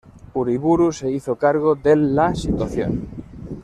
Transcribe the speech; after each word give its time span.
Uriburu 0.33 0.89
se 0.91 1.11
hizo 1.11 1.35
cargo 1.35 1.75
del 1.75 2.15
la 2.15 2.33
situación. 2.33 3.07